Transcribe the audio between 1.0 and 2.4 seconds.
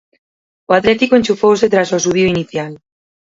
enchufouse tras o asubío